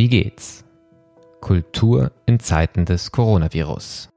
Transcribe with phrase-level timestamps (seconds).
[0.00, 0.64] Wie geht's?
[1.42, 4.08] Kultur in Zeiten des Coronavirus.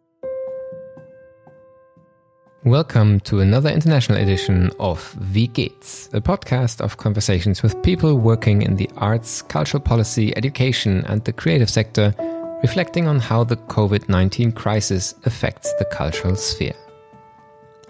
[2.64, 8.62] Welcome to another international edition of Wie geht's, a podcast of conversations with people working
[8.62, 12.16] in the arts, cultural policy, education, and the creative sector,
[12.62, 16.78] reflecting on how the COVID 19 crisis affects the cultural sphere.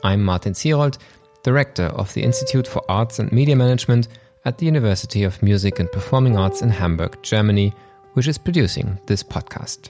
[0.03, 0.97] I'm Martin Zierold,
[1.43, 4.07] Director of the Institute for Arts and Media Management
[4.45, 7.73] at the University of Music and Performing Arts in Hamburg, Germany,
[8.13, 9.89] which is producing this podcast.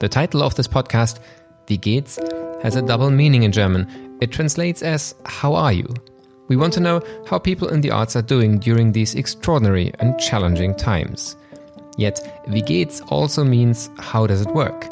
[0.00, 1.20] The title of this podcast,
[1.68, 2.18] Wie geht's,
[2.62, 4.18] has a double meaning in German.
[4.20, 5.86] It translates as How are you?
[6.48, 10.18] We want to know how people in the arts are doing during these extraordinary and
[10.18, 11.36] challenging times.
[11.96, 14.88] Yet, Wie geht's also means How does it work?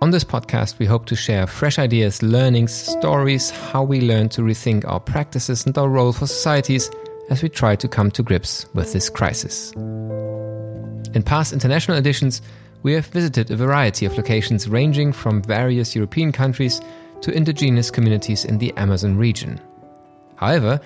[0.00, 4.42] On this podcast, we hope to share fresh ideas, learnings, stories, how we learn to
[4.42, 6.90] rethink our practices and our role for societies
[7.30, 9.72] as we try to come to grips with this crisis.
[11.14, 12.42] In past international editions,
[12.82, 16.80] we have visited a variety of locations ranging from various European countries
[17.22, 19.60] to indigenous communities in the Amazon region.
[20.36, 20.80] However,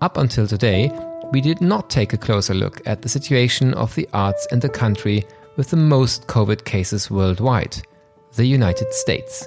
[0.00, 0.90] up until today,
[1.32, 4.68] we did not take a closer look at the situation of the arts in the
[4.68, 5.24] country
[5.56, 7.76] with the most COVID cases worldwide,
[8.34, 9.46] the United States.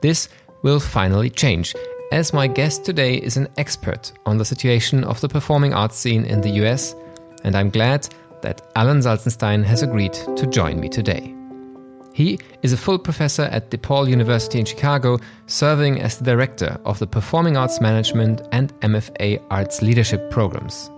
[0.00, 0.28] This
[0.62, 1.74] will finally change,
[2.12, 6.26] as my guest today is an expert on the situation of the performing arts scene
[6.26, 6.94] in the US,
[7.42, 8.06] and I'm glad
[8.42, 11.34] that Alan Salzenstein has agreed to join me today.
[12.12, 16.98] He is a full professor at DePaul University in Chicago, serving as the director of
[16.98, 20.90] the Performing Arts Management and MFA Arts Leadership programs.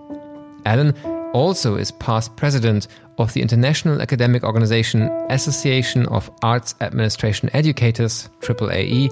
[0.65, 0.93] Alan
[1.33, 9.09] also is past president of the International Academic Organization Association of Arts Administration Educators, AAAE,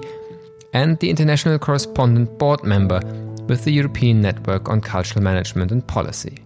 [0.74, 3.00] and the International Correspondent Board member
[3.48, 6.38] with the European Network on Cultural Management and Policy.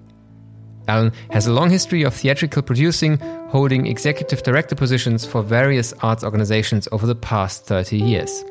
[0.87, 6.25] Alan has a long history of theatrical producing, holding executive director positions for various arts
[6.25, 8.45] organizations over the past 30 years.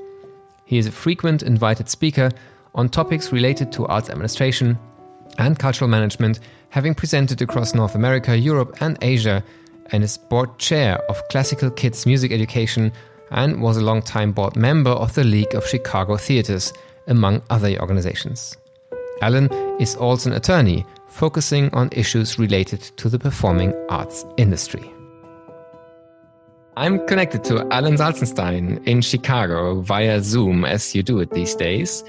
[0.66, 2.30] He is a frequent invited speaker
[2.76, 4.78] on topics related to arts administration
[5.40, 9.44] and cultural management, having presented across North America, Europe, and Asia,
[9.92, 12.92] and is board chair of Classical Kids Music Education
[13.32, 16.74] and was a long-time board member of the League of Chicago Theaters,
[17.08, 18.58] among other organizations.
[19.22, 24.92] Alan is also an attorney focusing on issues related to the performing arts industry.
[26.78, 32.04] I'm connected to Alan Salzenstein in Chicago via Zoom, as you do it these days.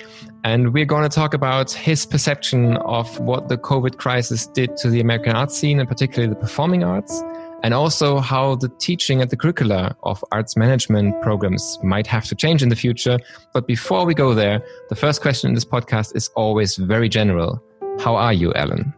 [0.45, 4.91] And we're going to talk about his perception of what the COVID crisis did to
[4.91, 7.23] the American art scene, and particularly the performing arts,
[7.63, 12.35] and also how the teaching and the curricula of arts management programs might have to
[12.35, 13.19] change in the future.
[13.53, 17.63] But before we go there, the first question in this podcast is always very general.
[17.99, 18.95] How are you, Alan?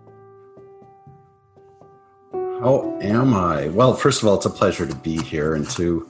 [2.32, 3.68] How am I?
[3.68, 6.08] Well, first of all, it's a pleasure to be here and to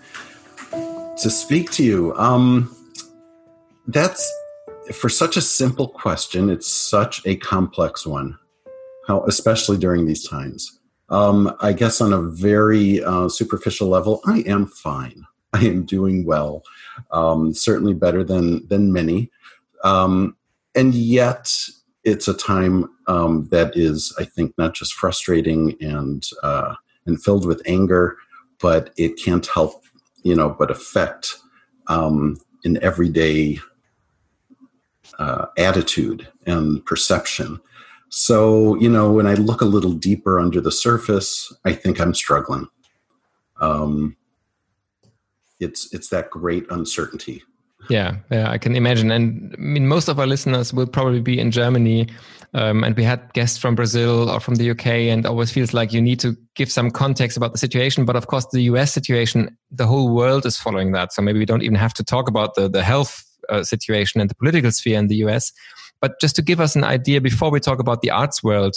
[1.18, 2.14] to speak to you.
[2.16, 2.74] Um,
[3.86, 4.28] that's
[4.92, 6.50] for such a simple question.
[6.50, 8.36] It's such a complex one.
[9.06, 10.79] How, especially during these times.
[11.10, 15.26] Um, I guess on a very uh, superficial level, I am fine.
[15.52, 16.62] I am doing well.
[17.10, 19.30] Um, certainly better than than many.
[19.82, 20.36] Um,
[20.74, 21.52] and yet,
[22.04, 26.74] it's a time um, that is, I think, not just frustrating and uh,
[27.06, 28.16] and filled with anger,
[28.60, 29.84] but it can't help,
[30.22, 31.36] you know, but affect
[31.88, 33.58] um, an everyday
[35.18, 37.60] uh, attitude and perception.
[38.10, 42.14] So, you know, when I look a little deeper under the surface, I think I'm
[42.14, 42.66] struggling.
[43.60, 44.16] Um,
[45.58, 47.42] it's it's that great uncertainty
[47.88, 49.10] yeah, yeah, I can imagine.
[49.10, 52.08] And I mean, most of our listeners will probably be in Germany.
[52.52, 55.92] Um, and we had guests from Brazil or from the UK, and always feels like
[55.92, 58.04] you need to give some context about the situation.
[58.04, 61.12] But of course, the US situation, the whole world is following that.
[61.12, 64.28] So maybe we don't even have to talk about the, the health uh, situation and
[64.28, 65.52] the political sphere in the US.
[66.00, 68.76] But just to give us an idea before we talk about the arts world,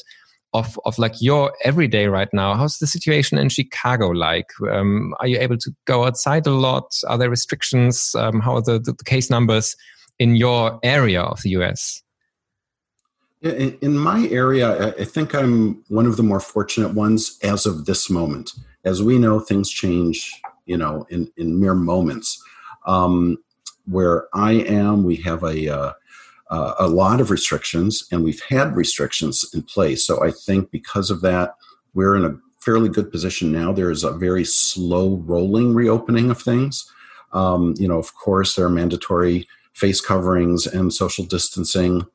[0.53, 4.49] of of like your everyday right now how's the situation in chicago like?
[4.71, 6.95] Um, are you able to go outside a lot?
[7.07, 8.15] Are there restrictions?
[8.15, 9.75] Um, how are the, the, the, case numbers
[10.19, 12.01] in your area of the us
[13.41, 18.09] in, my area i think i'm one of the more fortunate ones as of this
[18.09, 18.53] moment.
[18.85, 20.31] As we know things change
[20.65, 22.41] you know in in mere moments.
[22.85, 23.37] Um,
[23.85, 25.93] where i am we have a uh,
[26.53, 30.05] uh, a lot of restrictions, and we've had restrictions in place.
[30.05, 31.55] So I think because of that,
[31.95, 33.73] we're in a fairly good position now.
[33.73, 36.87] There is a very slow rolling reopening of things.
[37.31, 42.05] Um, you know, of course, there are mandatory face coverings and social distancing,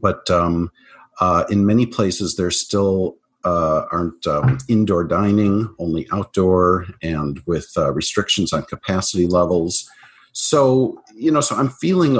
[0.00, 0.72] but um,
[1.20, 7.70] uh, in many places, there's still uh, aren't um, indoor dining, only outdoor, and with
[7.76, 9.88] uh, restrictions on capacity levels.
[10.32, 12.18] So you know, so I'm feeling.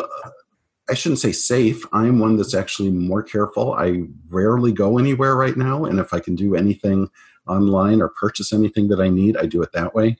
[0.89, 1.85] I shouldn't say safe.
[1.93, 3.73] I'm one that's actually more careful.
[3.73, 7.09] I rarely go anywhere right now, and if I can do anything
[7.47, 10.19] online or purchase anything that I need, I do it that way.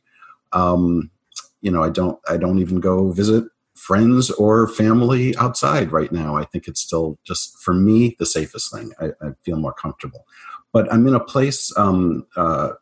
[0.53, 1.11] Um,
[1.61, 2.19] you know, I don't.
[2.29, 3.45] I don't even go visit
[3.75, 6.37] friends or family outside right now.
[6.37, 8.93] I think it's still just for me the safest thing.
[9.01, 10.27] I, I feel more comfortable,
[10.73, 12.73] but I'm in a place um, uh,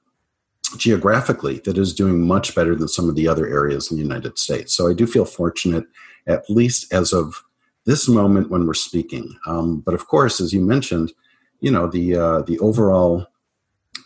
[0.77, 4.39] geographically that is doing much better than some of the other areas in the United
[4.39, 4.75] States.
[4.75, 5.85] So I do feel fortunate,
[6.27, 7.43] at least as of
[7.85, 9.37] this moment when we're speaking.
[9.47, 11.13] Um, but of course, as you mentioned,
[11.61, 13.27] you know the uh, the overall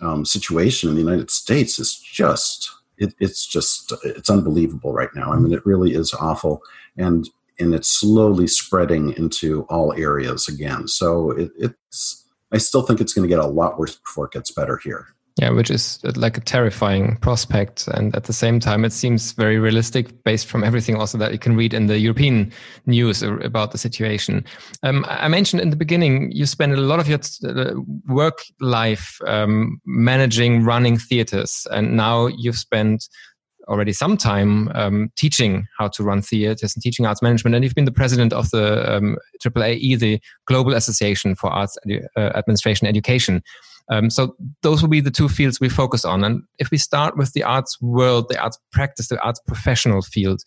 [0.00, 5.32] um, situation in the United States is just it, it's just it's unbelievable right now.
[5.32, 6.62] I mean, it really is awful,
[6.96, 7.28] and
[7.58, 10.88] and it's slowly spreading into all areas again.
[10.88, 14.32] So it, it's I still think it's going to get a lot worse before it
[14.32, 15.15] gets better here.
[15.38, 17.88] Yeah, which is uh, like a terrifying prospect.
[17.88, 21.38] And at the same time, it seems very realistic based from everything also that you
[21.38, 22.50] can read in the European
[22.87, 24.47] news about the situation.
[24.83, 27.75] Um, I mentioned in the beginning, you spend a lot of your uh,
[28.09, 31.67] work life um, managing, running theaters.
[31.71, 33.06] And now you've spent
[33.69, 37.55] already some time um, teaching how to run theaters and teaching arts management.
[37.55, 41.77] And you've been the president of the um, AAAE, the Global Association for Arts
[42.17, 43.43] uh, Administration Education.
[43.88, 46.25] Um, so those will be the two fields we focus on.
[46.25, 50.43] And if we start with the arts world, the arts practice, the arts professional field,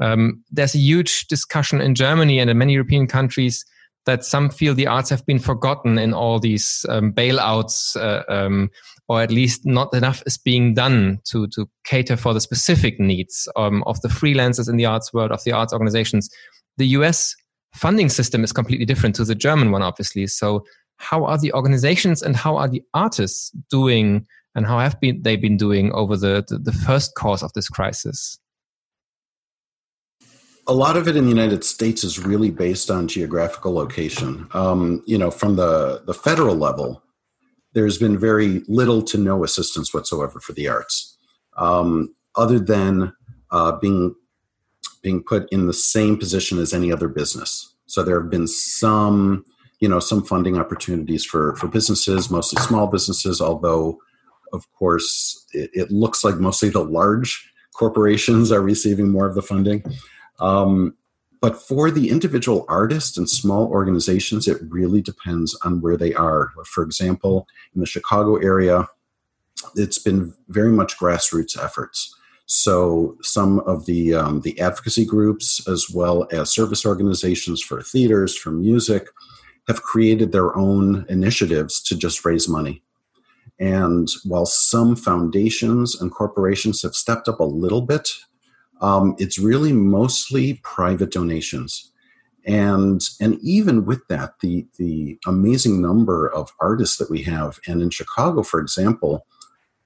[0.00, 3.64] um, there's a huge discussion in Germany and in many European countries
[4.06, 8.70] that some feel the arts have been forgotten in all these um, bailouts, uh, um,
[9.08, 13.48] or at least not enough is being done to to cater for the specific needs
[13.56, 16.28] um, of the freelancers in the arts world, of the arts organizations.
[16.76, 17.34] The U.S.
[17.74, 20.26] funding system is completely different to the German one, obviously.
[20.26, 20.64] So
[20.96, 25.36] how are the organizations and how are the artists doing and how have been they
[25.36, 28.38] been doing over the, the, the first course of this crisis?
[30.66, 34.48] a lot of it in the United States is really based on geographical location.
[34.52, 37.02] Um, you know, from the, the federal level,
[37.74, 41.18] there's been very little to no assistance whatsoever for the arts,
[41.56, 43.12] um, other than
[43.50, 44.14] uh, being
[45.02, 47.74] being put in the same position as any other business.
[47.84, 49.44] So there have been some
[49.80, 53.40] you know some funding opportunities for for businesses, mostly small businesses.
[53.40, 53.98] Although,
[54.52, 59.42] of course, it, it looks like mostly the large corporations are receiving more of the
[59.42, 59.84] funding.
[60.40, 60.96] Um,
[61.40, 66.52] but for the individual artists and small organizations, it really depends on where they are.
[66.64, 68.88] For example, in the Chicago area,
[69.76, 72.16] it's been very much grassroots efforts.
[72.46, 78.36] So some of the um, the advocacy groups, as well as service organizations for theaters,
[78.36, 79.08] for music,
[79.68, 82.82] have created their own initiatives to just raise money.
[83.58, 88.10] And while some foundations and corporations have stepped up a little bit,
[88.80, 91.92] um, it's really mostly private donations.
[92.46, 97.80] And and even with that, the the amazing number of artists that we have, and
[97.80, 99.26] in Chicago, for example,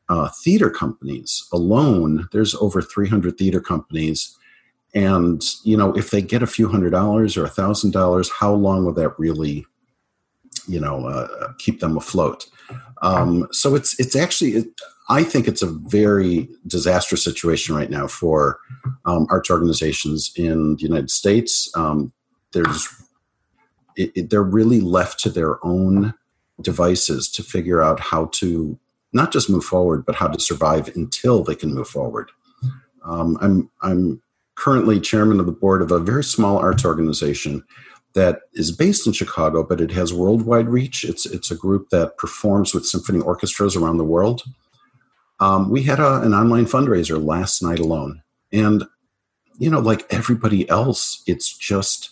[0.09, 4.37] uh, theater companies alone, there's over 300 theater companies
[4.95, 8.53] and you know if they get a few hundred dollars or a thousand dollars how
[8.53, 9.67] long will that really
[10.69, 12.47] you know uh, keep them afloat?
[13.03, 14.67] Um, so it's it's actually it,
[15.09, 18.59] i think it's a very disastrous situation right now for
[19.07, 21.71] um, arts organizations in the united states.
[21.75, 22.13] Um,
[22.53, 22.89] there's
[23.97, 26.15] it, it, they're really left to their own
[26.61, 28.79] devices to figure out how to
[29.13, 32.31] not just move forward but how to survive until they can move forward.
[33.05, 34.21] Um, i'm i'm
[34.59, 37.65] currently chairman of the board of a very small arts organization
[38.15, 41.05] that is based in Chicago, but it has worldwide reach.
[41.05, 44.43] It's it's a group that performs with symphony orchestras around the world.
[45.41, 48.23] Um, we had a, an online fundraiser last night alone,
[48.53, 48.85] and
[49.59, 52.11] you know, like everybody else, it's just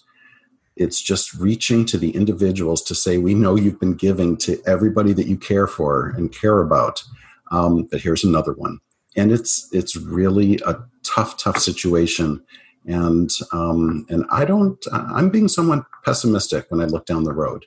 [0.76, 5.14] it's just reaching to the individuals to say, we know you've been giving to everybody
[5.14, 7.02] that you care for and care about,
[7.50, 8.78] um, but here's another one,
[9.16, 12.44] and it's it's really a tough, tough situation
[12.87, 14.82] and um, and I don't.
[14.92, 17.66] I'm being somewhat pessimistic when I look down the road.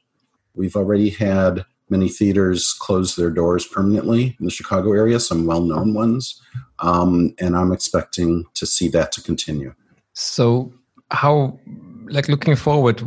[0.55, 5.93] We've already had many theaters close their doors permanently in the Chicago area, some well-known
[5.93, 6.39] ones,
[6.79, 9.73] um, and I'm expecting to see that to continue.
[10.13, 10.71] So,
[11.09, 11.59] how,
[12.05, 13.01] like, looking forward,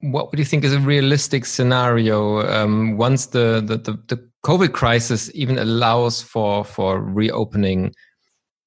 [0.00, 4.72] what would you think is a realistic scenario um, once the, the, the the COVID
[4.72, 7.94] crisis even allows for for reopening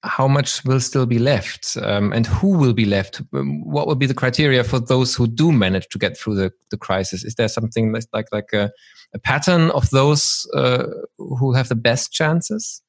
[0.03, 1.75] how much will still be left?
[1.81, 3.21] Um, and who will be left?
[3.33, 6.51] Um, what will be the criteria for those who do manage to get through the,
[6.71, 7.23] the crisis?
[7.23, 8.71] Is there something like like a,
[9.13, 10.85] a pattern of those uh,
[11.17, 12.81] who have the best chances?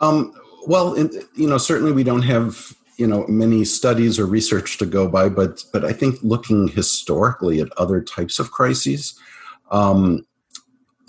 [0.00, 0.34] Um,
[0.66, 0.96] well
[1.34, 5.28] you know certainly we don't have you know many studies or research to go by
[5.28, 9.18] but but i think looking historically at other types of crises
[9.70, 10.24] um,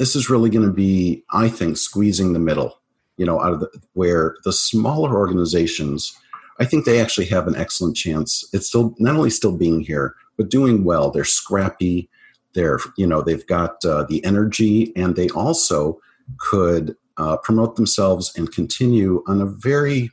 [0.03, 2.77] this is really going to be i think squeezing the middle
[3.17, 6.17] you know, out of the, where the smaller organizations,
[6.60, 8.48] I think they actually have an excellent chance.
[8.53, 11.12] It's still not only still being here, but doing well.
[11.12, 12.10] They're scrappy.
[12.53, 16.00] They're, you know, they've got uh, the energy, and they also
[16.38, 20.12] could uh, promote themselves and continue on a very,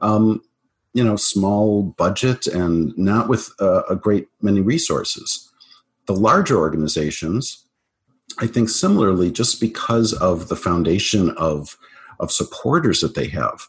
[0.00, 0.42] um,
[0.94, 5.50] you know, small budget and not with uh, a great many resources.
[6.06, 7.67] The larger organizations,
[8.38, 11.76] I think, similarly, just because of the foundation of
[12.20, 13.66] of supporters that they have.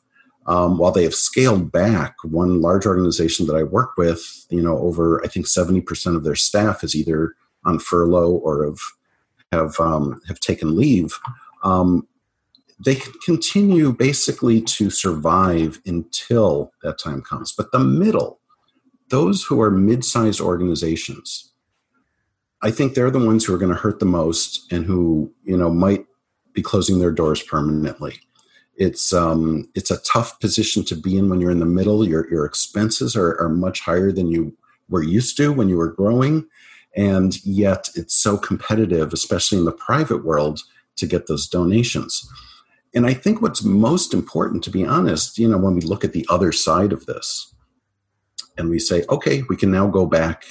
[0.48, 4.80] Um, while they have scaled back, one large organization that I work with, you know,
[4.80, 7.36] over I think seventy percent of their staff is either
[7.66, 8.80] on furlough or have
[9.52, 11.20] have um, have taken leave.
[11.64, 12.08] Um,
[12.84, 17.52] they can continue basically to survive until that time comes.
[17.52, 18.40] But the middle,
[19.10, 21.52] those who are mid-sized organizations,
[22.62, 25.58] I think they're the ones who are going to hurt the most and who you
[25.58, 26.06] know might
[26.54, 28.20] be closing their doors permanently.
[28.76, 32.08] It's um, it's a tough position to be in when you're in the middle.
[32.08, 34.56] Your your expenses are, are much higher than you
[34.90, 36.48] were used to when you were growing,
[36.96, 40.62] and yet it's so competitive, especially in the private world,
[40.98, 42.28] to get those donations.
[42.94, 46.14] And I think what's most important, to be honest, you know, when we look at
[46.14, 47.54] the other side of this,
[48.58, 50.44] and we say, okay, we can now go back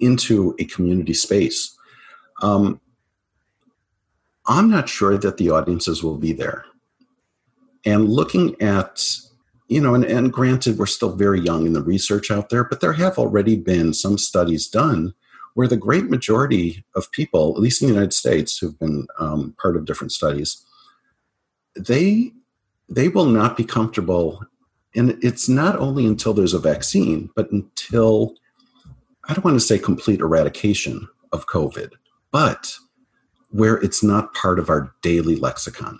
[0.00, 1.76] into a community space.
[2.42, 2.80] Um,
[4.46, 6.64] I'm not sure that the audiences will be there
[7.84, 9.04] and looking at
[9.68, 12.80] you know and, and granted we're still very young in the research out there but
[12.80, 15.14] there have already been some studies done
[15.54, 19.54] where the great majority of people at least in the united states who've been um,
[19.60, 20.64] part of different studies
[21.76, 22.32] they
[22.88, 24.42] they will not be comfortable
[24.94, 28.34] and it's not only until there's a vaccine but until
[29.28, 31.92] i don't want to say complete eradication of covid
[32.30, 32.76] but
[33.50, 35.98] where it's not part of our daily lexicon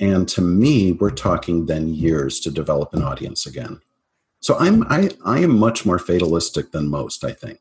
[0.00, 3.80] and to me, we're talking then years to develop an audience again.
[4.40, 7.58] So I'm I, I am much more fatalistic than most, I think.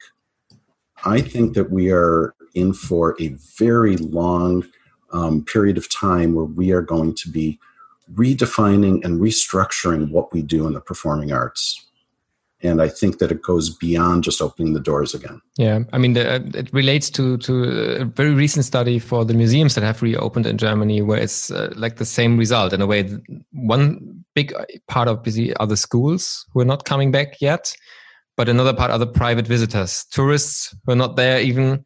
[1.03, 4.65] I think that we are in for a very long
[5.11, 7.59] um, period of time where we are going to be
[8.13, 11.88] redefining and restructuring what we do in the performing arts
[12.61, 15.41] and I think that it goes beyond just opening the doors again.
[15.57, 17.63] Yeah, I mean, the, it relates to to
[18.01, 21.73] a very recent study for the museums that have reopened in Germany, where it's uh,
[21.75, 23.09] like the same result in a way.
[23.51, 24.53] One big
[24.87, 27.73] part of busy are the schools who are not coming back yet,
[28.35, 31.83] but another part are the private visitors, tourists who are not there even.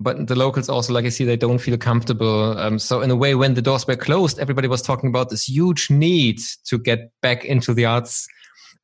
[0.00, 2.58] But the locals also, like I see, they don't feel comfortable.
[2.58, 5.48] Um, so in a way, when the doors were closed, everybody was talking about this
[5.48, 8.26] huge need to get back into the arts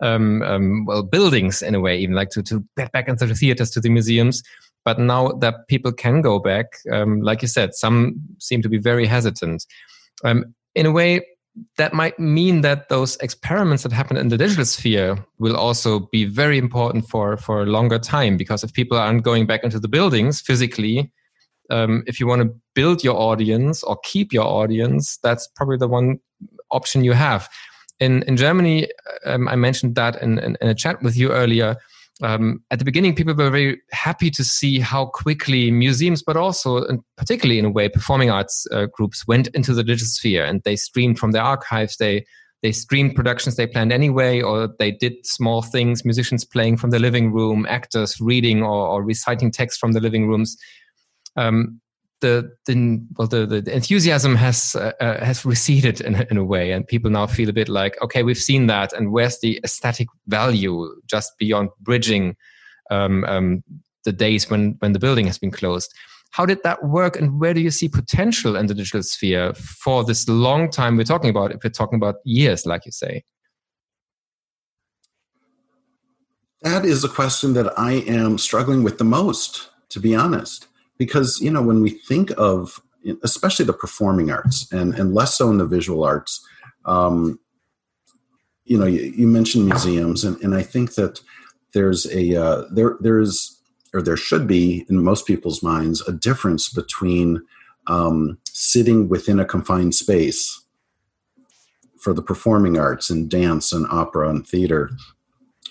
[0.02, 3.34] um, um, well buildings in a way, even like to to get back into the
[3.34, 4.42] theaters, to the museums.
[4.84, 8.78] But now that people can go back, um, like you said, some seem to be
[8.78, 9.66] very hesitant.
[10.24, 11.20] Um, in a way,
[11.76, 16.24] that might mean that those experiments that happen in the digital sphere will also be
[16.24, 19.88] very important for for a longer time because if people aren't going back into the
[19.88, 21.10] buildings physically
[21.70, 25.88] um, if you want to build your audience or keep your audience that's probably the
[25.88, 26.18] one
[26.70, 27.48] option you have
[28.00, 28.88] in in Germany,
[29.24, 31.76] um, I mentioned that in, in, in, a chat with you earlier.
[32.22, 36.84] Um, at the beginning, people were very happy to see how quickly museums, but also,
[36.84, 40.62] and particularly in a way, performing arts uh, groups went into the digital sphere and
[40.64, 41.96] they streamed from their archives.
[41.96, 42.24] They
[42.62, 46.98] they streamed productions they planned anyway, or they did small things, musicians playing from the
[46.98, 50.56] living room, actors reading or, or reciting text from the living rooms.
[51.36, 51.79] Um,
[52.20, 56.72] the the well the, the enthusiasm has uh, uh, has receded in, in a way
[56.72, 60.08] and people now feel a bit like okay we've seen that and where's the aesthetic
[60.26, 62.36] value just beyond bridging
[62.90, 63.62] um, um,
[64.04, 65.92] the days when when the building has been closed?
[66.32, 70.04] How did that work and where do you see potential in the digital sphere for
[70.04, 73.24] this long time we're talking about if we're talking about years like you say?
[76.62, 80.66] That is a question that i am struggling with the most to be honest
[81.00, 82.78] because you know when we think of
[83.22, 86.46] especially the performing arts and and less so in the visual arts
[86.84, 87.40] um,
[88.66, 91.22] you know you, you, mentioned museums and, and i think that
[91.72, 93.62] there's a uh, there there's
[93.94, 97.40] or there should be in most people's minds a difference between
[97.86, 100.62] um, sitting within a confined space
[101.98, 104.90] for the performing arts and dance and opera and theater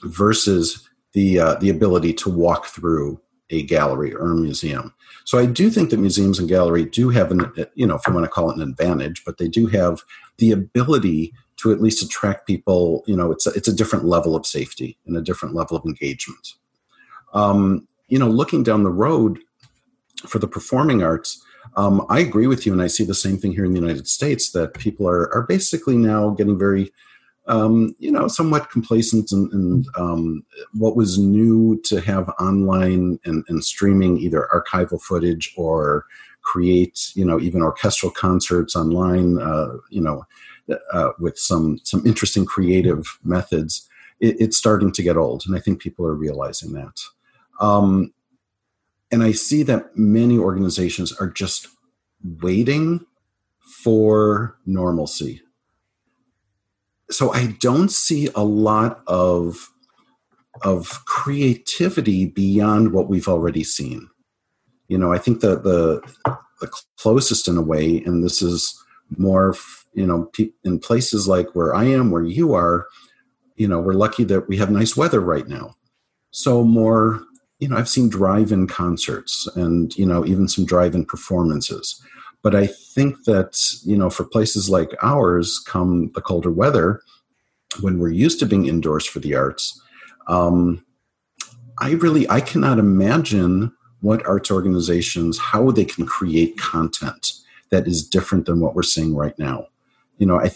[0.03, 4.93] versus the uh, the ability to walk through a gallery or a museum.
[5.25, 8.13] So I do think that museums and gallery do have an you know if you
[8.13, 10.01] want to call it an advantage, but they do have
[10.37, 13.03] the ability to at least attract people.
[13.05, 15.85] You know, it's a, it's a different level of safety and a different level of
[15.85, 16.55] engagement.
[17.33, 19.39] Um, you know, looking down the road
[20.25, 21.43] for the performing arts,
[21.75, 24.07] um, I agree with you, and I see the same thing here in the United
[24.07, 26.91] States that people are are basically now getting very
[27.49, 33.43] um, you know, somewhat complacent and, and um, what was new to have online and,
[33.49, 36.05] and, streaming either archival footage or
[36.43, 40.23] create, you know, even orchestral concerts online, uh, you know,
[40.93, 43.89] uh, with some some interesting creative methods.
[44.19, 47.01] It, it's starting to get old, and I think people are realizing that.
[47.59, 48.13] Um,
[49.11, 51.67] and I see that many organizations are just
[52.21, 53.07] waiting
[53.59, 55.41] for normalcy
[57.11, 59.69] so I don't see a lot of
[60.63, 64.09] of creativity beyond what we've already seen.
[64.87, 66.01] You know, I think that the
[66.59, 68.77] the closest in a way, and this is
[69.17, 69.55] more,
[69.93, 70.29] you know,
[70.63, 72.85] in places like where I am, where you are,
[73.55, 75.75] you know, we're lucky that we have nice weather right now.
[76.31, 77.21] So more,
[77.59, 82.01] you know, I've seen drive-in concerts and you know even some drive-in performances.
[82.41, 87.01] But I think that, you know, for places like ours, come the colder weather,
[87.81, 89.81] when we're used to being indoors for the arts,
[90.27, 90.85] um,
[91.79, 97.33] I really I cannot imagine what arts organizations how they can create content
[97.69, 99.67] that is different than what we're seeing right now.
[100.17, 100.51] You know, I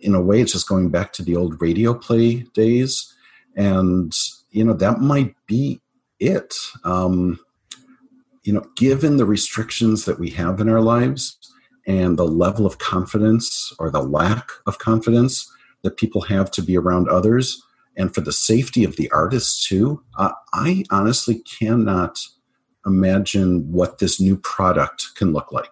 [0.00, 3.12] in a way it's just going back to the old radio play days,
[3.56, 4.12] and
[4.50, 5.80] you know that might be
[6.18, 6.54] it.
[6.84, 7.38] Um,
[8.44, 11.38] you know, given the restrictions that we have in our lives
[11.86, 15.50] and the level of confidence or the lack of confidence
[15.82, 17.62] that people have to be around others
[17.96, 22.18] and for the safety of the artists too, uh, I honestly cannot
[22.86, 25.70] imagine what this new product can look like.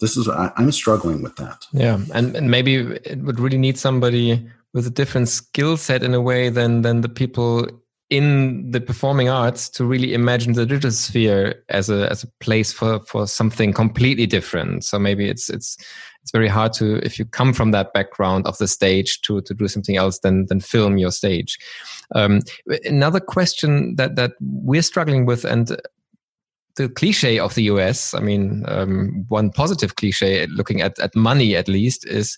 [0.00, 1.66] This is I, am struggling with that.
[1.72, 6.12] Yeah, and, and maybe it would really need somebody with a different skill set in
[6.12, 7.66] a way than than the people
[8.08, 12.72] in the performing arts to really imagine the digital sphere as a as a place
[12.72, 15.76] for for something completely different so maybe it's it's
[16.22, 19.54] it's very hard to if you come from that background of the stage to to
[19.54, 21.58] do something else than than film your stage
[22.14, 22.40] um,
[22.84, 25.76] another question that that we're struggling with and
[26.76, 31.56] the cliche of the US, I mean, um, one positive cliche looking at, at money
[31.56, 32.36] at least is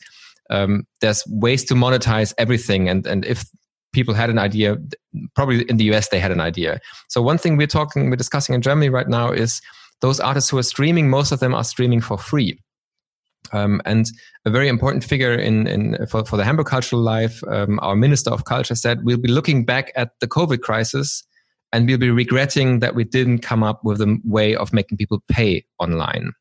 [0.48, 2.88] um, there's ways to monetize everything.
[2.88, 3.44] And, and if
[3.92, 4.77] people had an idea.
[5.35, 6.81] Probably in the US, they had an idea.
[7.09, 9.61] So one thing we're talking, we're discussing in Germany right now is
[10.01, 11.11] those artists who are streaming.
[11.11, 12.61] Most of them are streaming for free.
[13.53, 14.07] Um, and
[14.44, 18.31] a very important figure in, in for, for the Hamburg cultural life, um, our Minister
[18.31, 21.24] of Culture said, we'll be looking back at the COVID crisis
[21.72, 25.22] and we'll be regretting that we didn't come up with a way of making people
[25.29, 26.33] pay online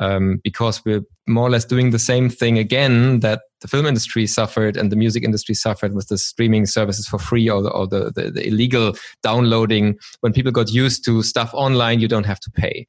[0.00, 4.26] um, because we're more or less doing the same thing again that the film industry
[4.26, 7.86] suffered and the music industry suffered with the streaming services for free or, the, or
[7.86, 9.96] the, the, the, illegal downloading.
[10.20, 12.88] When people got used to stuff online, you don't have to pay.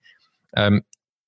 [0.56, 0.82] Um,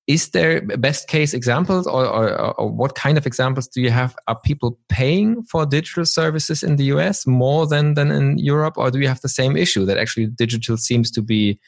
[0.06, 4.14] is there best case examples or, or, or, what kind of examples do you have
[4.28, 8.90] are people paying for digital services in the us more than, than in europe or
[8.90, 11.58] do you have the same issue that actually digital seems to be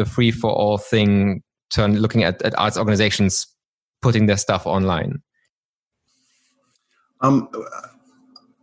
[0.00, 3.46] a free for all thing turn looking at, at arts organizations
[4.04, 5.22] putting their stuff online?
[7.22, 7.48] Um,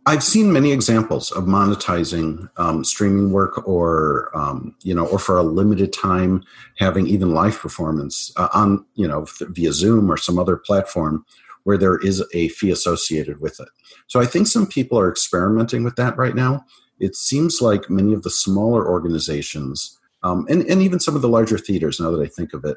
[0.06, 5.36] I've seen many examples of monetizing um, streaming work, or um, you know, or for
[5.36, 6.44] a limited time
[6.78, 11.26] having even live performance uh, on you know via Zoom or some other platform
[11.64, 13.68] where there is a fee associated with it.
[14.06, 16.64] So I think some people are experimenting with that right now.
[17.00, 21.34] It seems like many of the smaller organizations, um, and and even some of the
[21.36, 22.76] larger theaters, now that I think of it,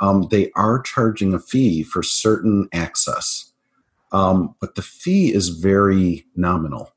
[0.00, 3.52] um, they are charging a fee for certain access,
[4.12, 6.92] um, but the fee is very nominal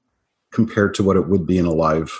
[0.51, 2.13] compared to what it would be in a live,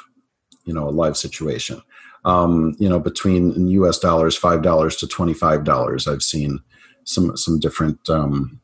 [0.66, 1.82] you know, a live situation.
[2.24, 3.98] Um, you know, between U.S.
[3.98, 6.08] dollars, five dollars to twenty-five dollars.
[6.08, 6.60] I've seen
[7.04, 8.60] some some different um,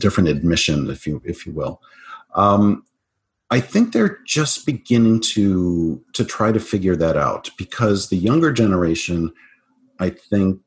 [0.00, 1.80] different admission, if you if you will.
[2.34, 2.84] Um,
[3.52, 8.50] I think they're just beginning to to try to figure that out because the younger
[8.50, 9.32] generation,
[10.00, 10.60] I think,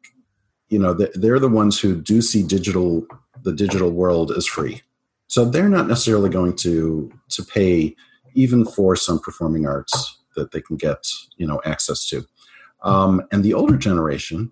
[0.69, 3.05] you know they're the ones who do see digital
[3.43, 4.81] the digital world as free.
[5.27, 7.95] So they're not necessarily going to to pay
[8.33, 12.25] even for some performing arts that they can get you know access to.
[12.83, 14.51] Um, and the older generation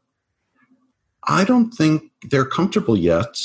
[1.26, 3.38] i don't think they're comfortable yet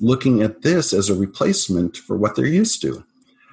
[0.00, 3.04] looking at this as a replacement for what they're used to.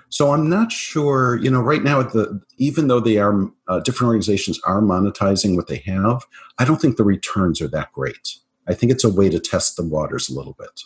[0.10, 4.08] So I'm not sure, you know, right now, the even though they are uh, different
[4.08, 6.26] organizations are monetizing what they have,
[6.58, 8.36] I don't think the returns are that great.
[8.72, 10.82] I think it's a way to test the waters a little bit.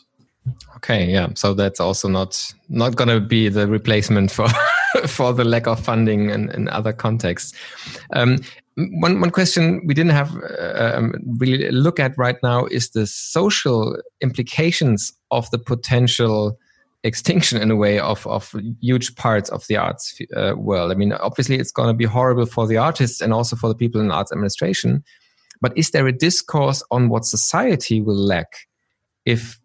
[0.78, 1.30] Okay, yeah.
[1.36, 4.48] So that's also not not going to be the replacement for
[5.08, 7.54] for the lack of funding in, in other contexts.
[8.13, 8.38] Um,
[8.76, 13.08] one one question we didn't have uh, um, really look at right now is the
[13.08, 16.58] social implications of the potential
[17.04, 20.91] extinction in a way of of huge parts of the arts uh, world.
[20.91, 23.76] I mean, obviously, it's going to be horrible for the artists and also for the
[23.76, 25.04] people in arts administration.
[25.62, 28.68] But is there a discourse on what society will lack
[29.26, 29.60] if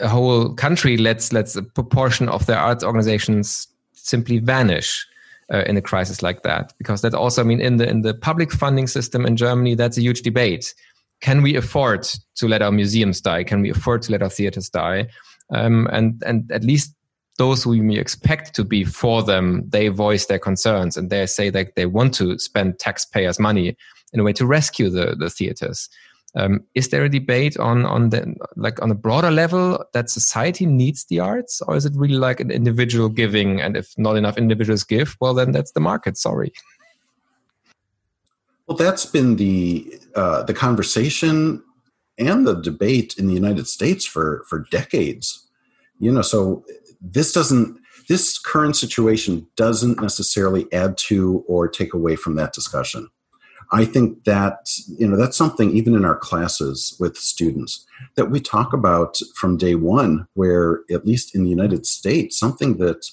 [0.00, 5.06] a whole country lets lets a proportion of their arts organizations simply vanish?
[5.54, 6.72] Uh, in a crisis like that?
[6.76, 9.96] Because that also i mean in the in the public funding system in germany that's
[9.96, 10.74] a huge debate.
[11.20, 12.02] Can we afford
[12.34, 13.44] to let our museums die?
[13.44, 15.06] Can we afford to let our theaters die?
[15.54, 16.96] Um, and and at least
[17.38, 21.50] those who we expect to be for them, they voice their concerns and they say
[21.50, 23.76] that they want to spend taxpayers' money
[24.16, 25.88] in a way to rescue the the theaters.
[26.34, 30.66] Um, is there a debate on on the like on a broader level that society
[30.66, 33.60] needs the arts, or is it really like an individual giving?
[33.60, 36.16] And if not enough individuals give, well, then that's the market.
[36.16, 36.52] Sorry.
[38.66, 41.62] Well, that's been the uh, the conversation
[42.18, 45.46] and the debate in the United States for for decades.
[46.00, 46.64] You know, so
[47.00, 53.08] this doesn't this current situation doesn't necessarily add to or take away from that discussion.
[53.72, 58.40] I think that you know that's something even in our classes with students that we
[58.40, 63.06] talk about from day one where at least in the United States something that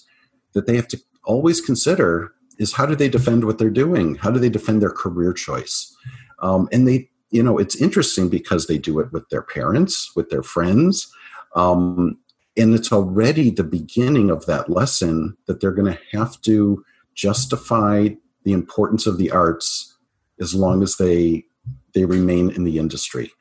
[0.53, 4.29] that they have to always consider is how do they defend what they're doing how
[4.29, 5.95] do they defend their career choice
[6.39, 10.29] um, and they you know, it's interesting because they do it with their parents, with
[10.29, 11.11] their friends.
[11.55, 12.19] Um,
[12.55, 16.85] and it's already the beginning of that lesson that they're going to have to
[17.15, 18.09] justify
[18.43, 19.92] the importance of the arts
[20.39, 21.45] as long as they
[21.93, 23.31] they remain in the industry.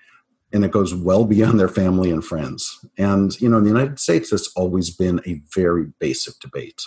[0.54, 2.84] And it goes well beyond their family and friends.
[2.98, 6.82] And you know in the united states that's always been a very basic debate.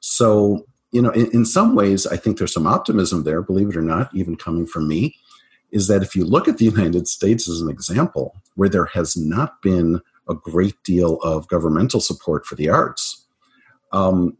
[0.00, 3.76] So you know in, in some ways i think there's some optimism there believe it
[3.76, 5.14] or not even coming from me
[5.72, 9.16] is that if you look at the United States as an example, where there has
[9.16, 13.26] not been a great deal of governmental support for the arts,
[13.92, 14.36] um,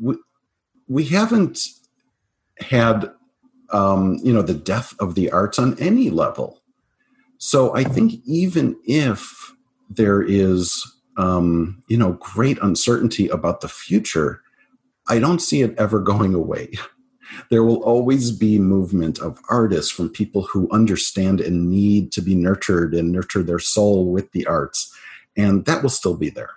[0.00, 0.16] we,
[0.88, 1.66] we haven't
[2.58, 3.10] had
[3.72, 6.62] um, you know the death of the arts on any level.
[7.38, 9.52] So I think even if
[9.90, 10.84] there is
[11.16, 14.42] um, you know great uncertainty about the future,
[15.08, 16.72] I don't see it ever going away.
[17.50, 22.34] there will always be movement of artists from people who understand and need to be
[22.34, 24.94] nurtured and nurture their soul with the arts
[25.36, 26.50] and that will still be there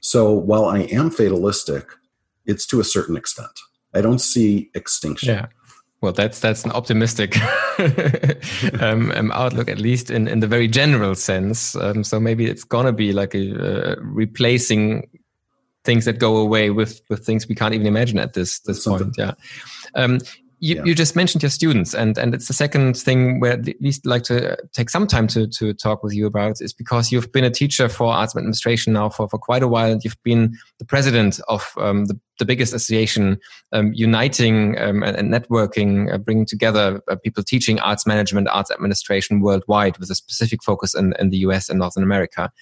[0.00, 1.88] so while i am fatalistic
[2.44, 3.60] it's to a certain extent
[3.94, 5.46] i don't see extinction yeah
[6.00, 7.36] well that's that's an optimistic
[8.80, 11.76] um, um, outlook at least in, in the very general sense.
[11.76, 15.08] Um, so maybe it's gonna be like a uh, replacing
[15.84, 19.14] things that go away with with things we can't even imagine at this this point
[19.18, 19.32] yeah.
[19.94, 20.20] Um,
[20.60, 20.84] you, yeah.
[20.84, 24.22] you, just mentioned your students, and, and it's the second thing where at least like
[24.24, 27.50] to take some time to, to talk with you about is because you've been a
[27.50, 31.40] teacher for arts administration now for, for quite a while, and you've been the president
[31.48, 33.38] of um, the, the biggest association
[33.72, 38.70] um, uniting um, and, and, networking, uh, bringing together uh, people teaching arts management, arts
[38.70, 42.52] administration worldwide with a specific focus in, in the US and Northern America.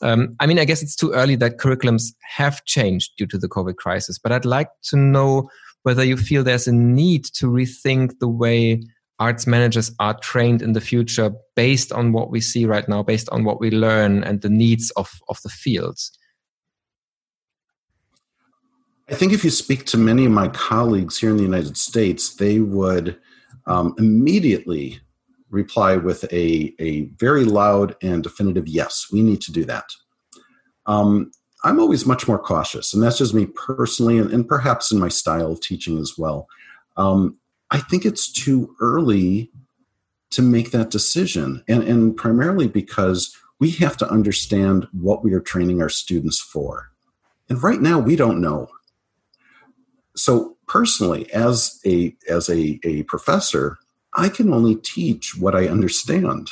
[0.00, 3.48] Um, I mean, I guess it's too early that curriculums have changed due to the
[3.48, 5.48] COVID crisis, but I'd like to know
[5.82, 8.82] whether you feel there's a need to rethink the way
[9.18, 13.28] arts managers are trained in the future based on what we see right now, based
[13.30, 16.10] on what we learn and the needs of, of the fields?
[19.08, 22.34] I think if you speak to many of my colleagues here in the United States,
[22.34, 23.18] they would
[23.66, 25.00] um, immediately
[25.50, 29.84] reply with a, a very loud and definitive yes, we need to do that.
[30.86, 31.30] Um,
[31.64, 35.08] I'm always much more cautious, and that's just me personally, and, and perhaps in my
[35.08, 36.48] style of teaching as well.
[36.96, 37.38] Um,
[37.70, 39.50] I think it's too early
[40.30, 45.40] to make that decision, and, and primarily because we have to understand what we are
[45.40, 46.90] training our students for.
[47.48, 48.68] And right now, we don't know.
[50.16, 53.78] So personally, as a as a, a professor,
[54.14, 56.50] I can only teach what I understand,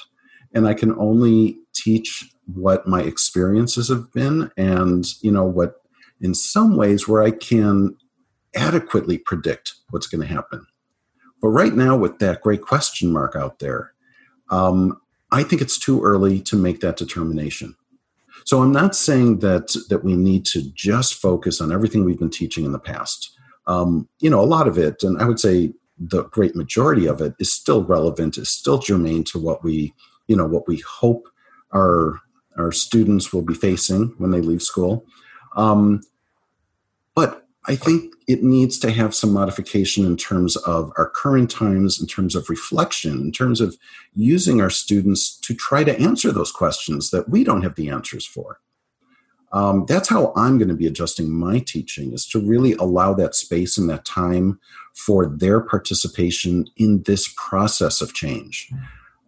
[0.55, 5.82] and I can only teach what my experiences have been and you know what
[6.20, 7.96] in some ways where i can
[8.54, 10.66] adequately predict what's going to happen
[11.40, 13.92] but right now with that great question mark out there
[14.50, 15.00] um,
[15.32, 17.74] i think it's too early to make that determination
[18.44, 22.30] So I'm not saying that that we need to just focus on everything we've been
[22.30, 23.36] teaching in the past.
[23.66, 27.20] Um, you know, a lot of it, and I would say the great majority of
[27.20, 29.92] it, is still relevant, is still germane to what we,
[30.28, 31.28] you know, what we hope
[31.74, 32.20] our
[32.61, 35.07] our students will be facing when they leave school.
[35.57, 36.03] Um,
[37.14, 42.01] but I think it needs to have some modification in terms of our current times,
[42.01, 43.77] in terms of reflection, in terms of
[44.14, 48.25] using our students to try to answer those questions that we don't have the answers
[48.25, 48.61] for.
[49.53, 53.35] Um, that's how I'm going to be adjusting my teaching is to really allow that
[53.35, 54.61] space and that time
[54.94, 58.70] for their participation in this process of change.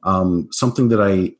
[0.04, 1.34] Um, something that I,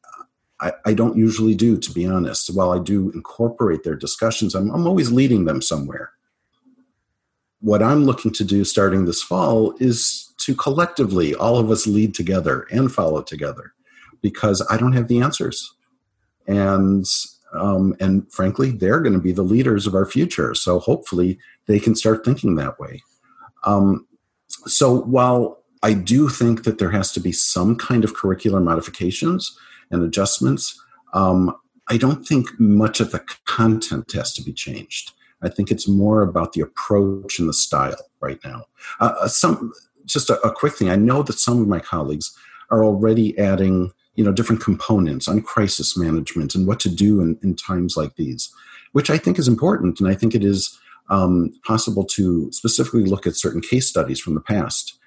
[0.63, 2.55] I, I don't usually do, to be honest.
[2.55, 6.13] While I do incorporate their discussions, I'm, I'm always leading them somewhere
[7.63, 12.13] what I'm looking to do starting this fall is to collectively, all of us lead
[12.13, 13.73] together and follow together
[14.21, 15.73] because I don't have the answers.
[16.47, 17.07] And
[17.55, 20.55] um, and frankly, they're going to be the leaders of our future.
[20.55, 23.03] So hopefully, they can start thinking that way.
[23.65, 24.07] Um,
[24.49, 29.57] so while I do think that there has to be some kind of curricular modifications
[29.93, 30.81] and adjustments,
[31.13, 31.55] um,
[31.89, 35.13] I don't think much of the content has to be changed.
[35.43, 38.65] I think it's more about the approach and the style right now.
[39.01, 39.73] Uh, uh, some
[40.05, 40.91] just a, a, quick thing.
[40.91, 42.37] I know that some of my colleagues
[42.71, 47.39] are already adding you know different components on crisis management and what to do in,
[47.43, 48.53] in times like these,
[48.93, 50.79] which I think is important, and I think it is
[51.11, 54.99] um, possible to specifically look at certain case studies from the past.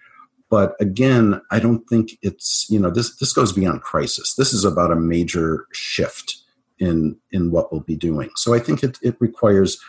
[0.49, 4.35] But again, I don't think it's you know this this goes beyond crisis.
[4.35, 6.37] This is about a major shift
[6.79, 8.29] in in what we'll be doing.
[8.35, 9.79] So I think it, it requires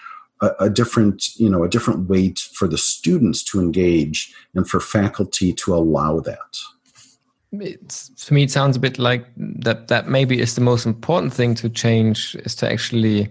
[0.41, 4.81] a, a, different you know a different way for the students to engage and for
[4.81, 6.59] faculty to allow that
[7.53, 11.33] it's, for me it sounds a bit like that that maybe is the most important
[11.33, 13.31] thing to change is to actually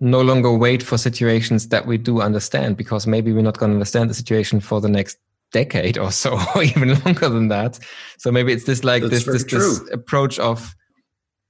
[0.00, 3.76] no longer wait for situations that we do understand because maybe we're not going to
[3.76, 5.18] understand the situation for the next
[5.52, 7.78] decade or so or even longer than that
[8.18, 10.74] so maybe it's this like That's this this, this approach of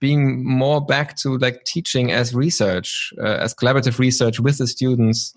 [0.03, 5.33] being more back to like teaching as research, uh, as collaborative research with the students.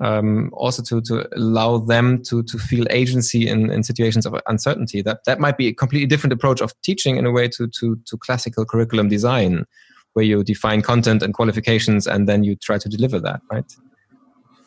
[0.00, 5.02] Um, also to to allow them to to feel agency in, in situations of uncertainty.
[5.02, 7.96] That that might be a completely different approach of teaching in a way to to
[8.06, 9.66] to classical curriculum design,
[10.14, 13.70] where you define content and qualifications and then you try to deliver that, right?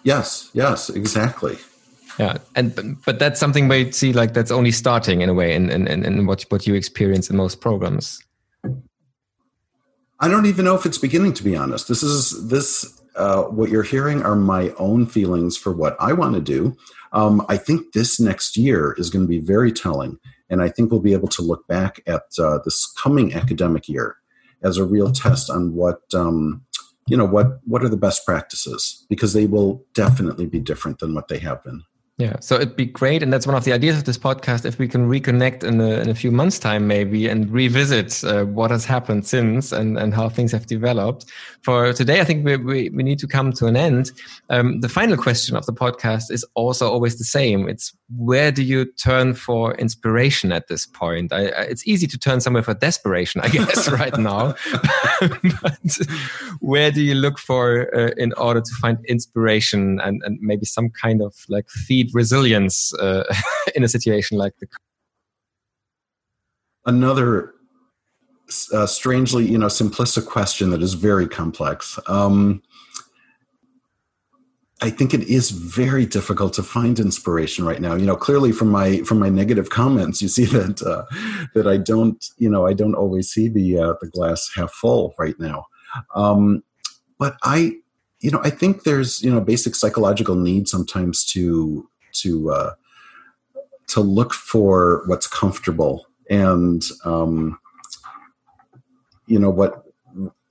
[0.03, 1.57] Yes, yes, exactly.
[2.17, 5.53] Yeah, and but that's something where you see like that's only starting in a way
[5.53, 8.23] in in, in what what you experience in most programs.
[10.19, 11.87] I don't even know if it's beginning, to be honest.
[11.87, 13.01] This is this.
[13.15, 16.75] Uh, what you're hearing are my own feelings for what I want to do.
[17.13, 20.91] Um, I think this next year is going to be very telling, and I think
[20.91, 24.17] we'll be able to look back at uh, this coming academic year
[24.63, 26.65] as a real test on what um,
[27.07, 31.13] you know what what are the best practices because they will definitely be different than
[31.13, 31.83] what they have been.
[32.17, 34.63] Yeah, so it'd be great, and that's one of the ideas of this podcast.
[34.63, 38.45] If we can reconnect in a, in a few months' time, maybe, and revisit uh,
[38.45, 41.25] what has happened since and, and how things have developed.
[41.61, 44.11] For today, I think we, we, we need to come to an end.
[44.49, 47.67] Um, the final question of the podcast is also always the same.
[47.67, 51.33] It's where do you turn for inspiration at this point?
[51.33, 54.55] I, I, it's easy to turn somewhere for desperation, I guess, right now.
[55.19, 55.97] but
[56.61, 60.91] where do you look for uh, in order to find inspiration and, and maybe some
[60.91, 63.23] kind of like feed resilience uh,
[63.75, 64.67] in a situation like the
[66.85, 67.53] another
[68.73, 72.61] uh, strangely you know simplistic question that is very complex um,
[74.81, 77.95] I think it is very difficult to find inspiration right now.
[77.95, 81.05] You know, clearly from my from my negative comments, you see that uh,
[81.53, 85.13] that I don't, you know, I don't always see the uh, the glass half full
[85.17, 85.65] right now.
[86.13, 86.61] Um,
[87.17, 87.77] but I,
[88.19, 91.89] you know, I think there's you know basic psychological need sometimes to
[92.21, 92.73] to uh,
[93.87, 97.59] to look for what's comfortable and um,
[99.27, 99.83] you know what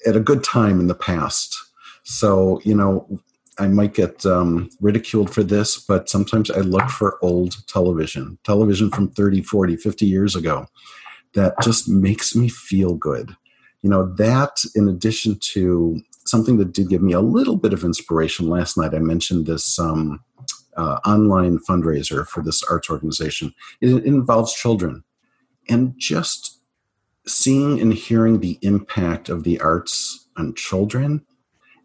[0.06, 1.56] at a good time in the past.
[2.04, 3.20] So you know
[3.58, 8.90] I might get um, ridiculed for this, but sometimes I look for old television, television
[8.90, 10.66] from 30, 40, 50 years ago
[11.34, 13.36] that just makes me feel good.
[13.82, 17.84] You know, that in addition to something that did give me a little bit of
[17.84, 20.20] inspiration last night, I mentioned this um,
[20.76, 23.54] uh, online fundraiser for this arts organization.
[23.80, 25.04] It, it involves children.
[25.68, 26.60] And just
[27.26, 31.24] seeing and hearing the impact of the arts on children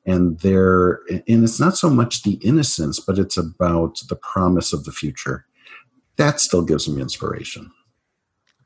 [0.05, 4.83] and their and it's not so much the innocence but it's about the promise of
[4.83, 5.45] the future
[6.17, 7.71] that still gives me inspiration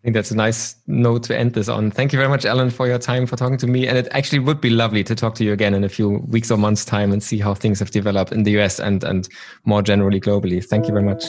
[0.04, 1.90] I think that's a nice note to end this on.
[1.90, 3.88] Thank you very much, Alan, for your time, for talking to me.
[3.88, 6.52] And it actually would be lovely to talk to you again in a few weeks
[6.52, 9.30] or months' time and see how things have developed in the US and, and
[9.64, 10.62] more generally globally.
[10.62, 11.24] Thank you very much.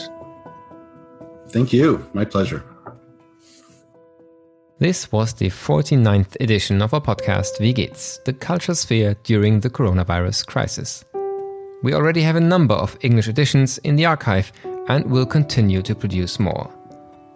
[1.51, 2.05] Thank you.
[2.11, 2.65] My pleasure.
[4.79, 8.19] This was the 49th edition of our podcast, Wie geht's?
[8.25, 11.05] The Culture Sphere during the coronavirus crisis.
[11.81, 14.51] We already have a number of English editions in the archive
[14.89, 16.69] and will continue to produce more.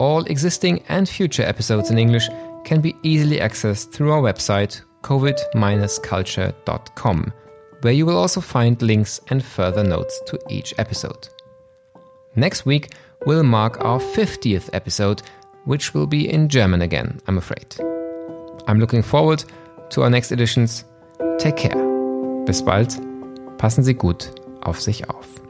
[0.00, 2.26] All existing and future episodes in English
[2.64, 7.32] can be easily accessed through our website covid-culture.com,
[7.82, 11.28] where you will also find links and further notes to each episode.
[12.34, 12.94] Next week
[13.26, 15.20] will mark our 50th episode,
[15.64, 17.76] which will be in German again, I'm afraid.
[18.66, 19.44] I'm looking forward
[19.90, 20.86] to our next editions.
[21.38, 21.76] Take care.
[22.46, 22.98] Bis bald.
[23.58, 24.32] Passen Sie gut
[24.62, 25.49] auf sich auf.